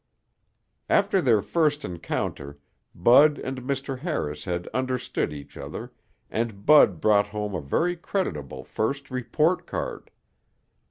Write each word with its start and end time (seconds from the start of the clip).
After 0.89 1.21
their 1.21 1.43
first 1.43 1.85
encounter 1.85 2.57
Bud 2.95 3.37
and 3.37 3.61
Mr. 3.61 3.99
Harris 3.99 4.45
had 4.45 4.67
understood 4.69 5.31
each 5.31 5.55
other 5.55 5.91
and 6.31 6.65
Bud 6.65 6.99
brought 6.99 7.27
home 7.27 7.53
a 7.53 7.61
very 7.61 7.95
creditable 7.95 8.63
first 8.63 9.11
report 9.11 9.67
card. 9.67 10.09